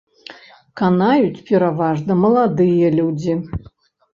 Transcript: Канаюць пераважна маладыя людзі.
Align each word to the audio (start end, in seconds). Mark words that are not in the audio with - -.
Канаюць 0.81 1.43
пераважна 1.49 2.17
маладыя 2.25 2.87
людзі. 2.99 3.37